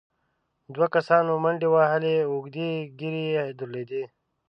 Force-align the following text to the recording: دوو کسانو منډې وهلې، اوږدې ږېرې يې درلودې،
دوو 0.73 0.85
کسانو 0.95 1.31
منډې 1.43 1.67
وهلې، 1.71 2.15
اوږدې 2.31 2.69
ږېرې 2.99 3.25
يې 3.33 3.43
درلودې، 3.59 4.03